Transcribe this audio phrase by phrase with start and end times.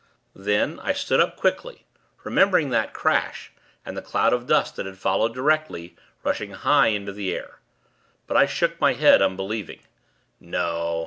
[0.33, 1.85] Then, I stood up, quickly,
[2.23, 3.51] remembering that crash,
[3.85, 7.59] and the cloud of dust that had followed, directly, rushing high into the air.
[8.25, 9.85] But I shook my head, unbelievingly.
[10.39, 10.99] No!